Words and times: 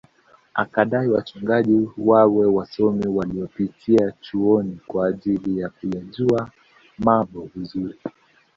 Akadai 0.53 1.07
wachungaji 1.07 1.89
wawe 1.97 2.45
wasomi 2.45 3.07
waliopitia 3.07 4.11
chuoni 4.21 4.79
kwa 4.87 5.07
ajili 5.07 5.59
ya 5.59 5.69
kuyajua 5.69 6.51
mabo 6.99 7.49
vizuri 7.55 7.97